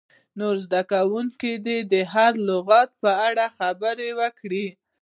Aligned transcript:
نور 0.39 0.55
زده 0.65 0.81
کوونکي 0.91 1.51
دې 1.65 1.77
د 1.91 1.93
هر 2.13 2.31
لغت 2.47 2.89
په 3.03 3.11
اړه 3.27 3.45
خبرې 3.57 4.09
وکړي. 4.19 4.67